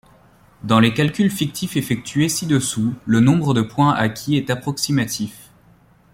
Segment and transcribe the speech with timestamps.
[0.63, 5.51] Dans les calculs fictifs effectués ci-dessous, le nombre de points acquis est approximatif.